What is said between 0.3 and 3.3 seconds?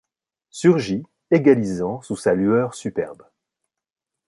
Surgit, égalisant sous sa lueur superbe